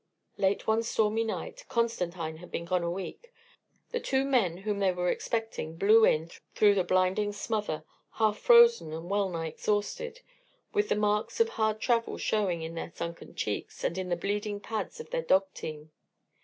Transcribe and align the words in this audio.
Late 0.35 0.65
one 0.65 0.81
stormy 0.81 1.23
night 1.23 1.63
Constantine 1.69 2.37
had 2.37 2.49
been 2.49 2.65
gone 2.65 2.81
a 2.81 2.89
week 2.89 3.31
the 3.91 3.99
two 3.99 4.25
men 4.25 4.57
whom 4.57 4.79
they 4.79 4.91
were 4.91 5.11
expecting 5.11 5.77
blew 5.77 6.05
in 6.05 6.31
through 6.55 6.73
the 6.73 6.83
blinding 6.83 7.31
smother, 7.31 7.83
half 8.13 8.39
frozen 8.39 8.93
and 8.93 9.11
well 9.11 9.29
nigh 9.29 9.45
exhausted, 9.45 10.21
with 10.73 10.89
the 10.89 10.95
marks 10.95 11.39
of 11.39 11.49
hard 11.49 11.79
travel 11.79 12.17
showing 12.17 12.63
in 12.63 12.73
their 12.73 12.89
sunken 12.95 13.35
cheeks 13.35 13.83
and 13.83 13.95
in 13.95 14.09
the 14.09 14.15
bleeding 14.15 14.59
pads 14.59 14.99
of 14.99 15.11
their 15.11 15.21
dog 15.21 15.43
team. 15.53 15.91